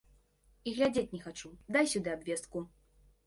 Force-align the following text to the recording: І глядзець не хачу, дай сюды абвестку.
І 0.69 0.71
глядзець 0.77 1.11
не 1.15 1.19
хачу, 1.25 1.51
дай 1.77 1.85
сюды 1.93 2.09
абвестку. 2.17 2.65